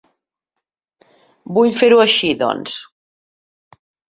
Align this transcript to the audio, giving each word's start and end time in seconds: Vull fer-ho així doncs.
Vull 1.57 1.71
fer-ho 1.81 2.01
així 2.07 2.33
doncs. 2.43 2.81